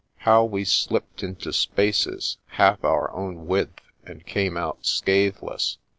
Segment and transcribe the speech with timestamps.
[0.25, 5.77] How we slipped into spaces half our own width and came out scathe less.